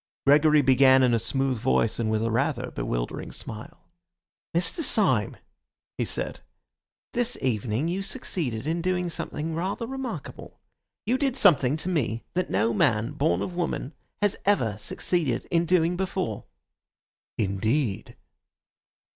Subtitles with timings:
[0.25, 3.85] Gregory began in a smooth voice and with a rather bewildering smile.
[4.57, 4.79] "Mr.
[4.81, 5.37] Syme,"
[5.95, 6.39] he said,
[7.13, 10.59] "this evening you succeeded in doing something rather remarkable.
[11.05, 13.93] You did something to me that no man born of woman
[14.23, 16.45] has ever succeeded in doing before."
[17.37, 18.15] "Indeed!"